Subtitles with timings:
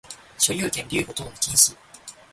[0.39, 1.75] 所有権留保等の禁止